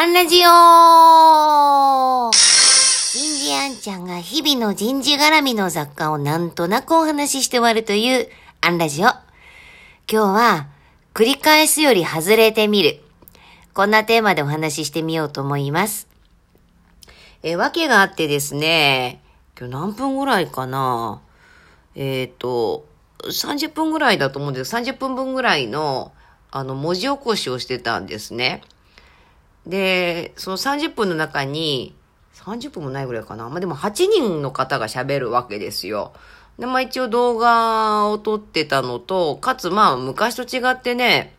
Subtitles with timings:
[0.00, 8.28] アンラジオ人事アンちゃんが日々の人事絡みの雑貨をなんとなくお話しして終わるという
[8.60, 9.08] アンラジオ。
[9.08, 9.18] 今
[10.06, 10.68] 日は、
[11.14, 13.00] 繰り返すより外れてみる。
[13.74, 16.06] こんなテーマでお話ししてみようと思います。
[17.42, 19.20] え、わけがあってですね、
[19.58, 21.20] 今日何分ぐらいかな
[21.96, 22.86] えっ、と、
[23.24, 26.12] 30分ぐらいだと思うんです30分分ぐらいの、
[26.52, 28.62] あの、文字起こしをしてたんですね。
[29.68, 31.94] で、その30分の中に、
[32.34, 33.48] 30分もないぐらいかな。
[33.48, 36.12] まあ、でも8人の方が喋るわけですよ。
[36.58, 41.34] で、まあ一応動画を撮ってたのと、かつまあ昔と違ってね、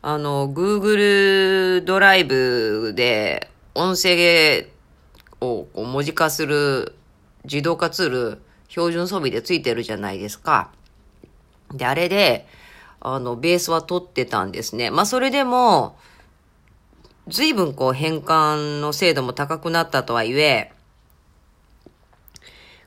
[0.00, 4.66] あの、Google ドライブで音声
[5.40, 6.94] を文字化する
[7.44, 10.70] 自動化ツール、標準装備でついてるじゃないですか。
[11.72, 12.46] で、あれで、
[13.00, 14.90] あの、ベースは取ってたんですね。
[14.90, 15.96] まあ、それでも、
[17.28, 20.72] 随分こう変換の精度も高くなったとはいえ、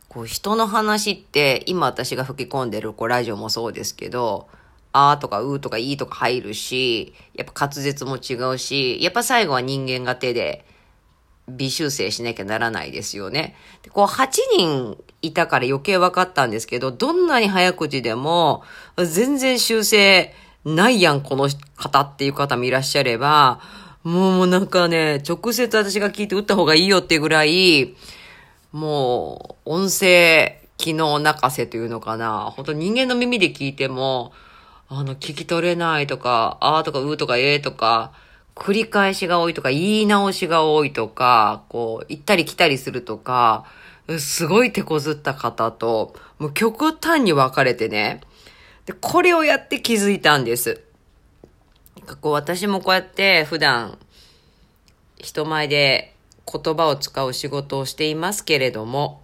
[0.10, 4.48] こう人の話って今私が吹き込んでるこうラジオもそうですけど、
[4.94, 10.66] あーとかうーとかいいとか入るし、やっぱ滑舌も違うし、やっぱ最後は人間が手で
[11.48, 13.56] 微修正しなきゃならないですよね。
[13.84, 18.64] でこう8人いたから余計分かったんですけど、どんなに早口でも
[18.98, 23.62] 全然修正ないやん、この方っていう方もいらっしゃれば、
[24.08, 27.94] もうなんかね、直接私が聞いて打った方がいいよっていうぐらい、
[28.72, 32.54] もう音声機能泣かせというのかな。
[32.56, 34.32] 本当人間の耳で聞いても、
[34.88, 38.14] あの、聞き取れないとか、あーとかうーとかえーとか、
[38.56, 43.66] 繰り返しが多いとか、言い直しが多いとか、こう、行ったり来たりするとか、
[44.20, 48.22] すごい手こずった方と、もう極端に分かれてね。
[48.86, 50.87] で、これをやって気づいたんです。
[52.16, 53.98] こう私もこうやって普段
[55.18, 56.16] 人前で
[56.52, 59.22] 言葉を使う仕事をしていますけれども、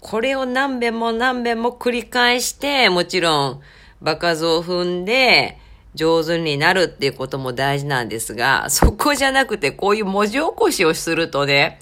[0.00, 3.60] これを何遍も何遍も繰り返して、もちろん
[4.00, 5.58] 場数を踏んで、
[5.94, 11.80] 上手になるっていうことも大事なんですが、 そこじゃなくてこういう文字起こしをするとね、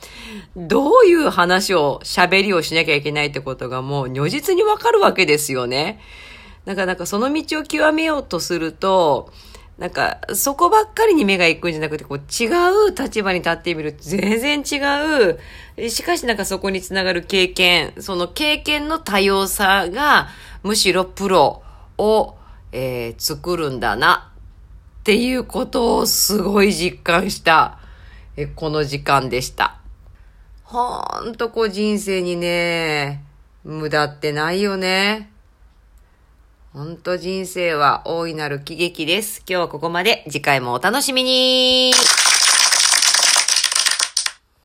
[0.56, 6.00] どういう話を、喋りをしなきゃいけないってことがもう如実にわかるわけですよね。
[6.68, 9.32] なかなかその道を極めようとすると、
[9.78, 12.46] なんか、そこばっかりに目が行くんじゃなくて、こう、違
[12.88, 14.80] う立場に立ってみる全然違
[15.80, 15.88] う。
[15.88, 20.28] しかしなんかそこにつながる経験、その経験の多様さが、
[20.64, 21.62] むしろプロ
[21.96, 22.38] を
[22.72, 24.30] えー、作るんだな
[25.00, 27.78] っていうことをすごい実感した、
[28.36, 29.78] えこの時間でした。
[30.64, 33.24] ほんとこう人生にね、
[33.64, 35.30] 無駄ってないよね。
[36.78, 39.42] ほんと人生は大いなる喜劇です。
[39.48, 40.22] 今日はここまで。
[40.28, 41.90] 次回もお楽しみに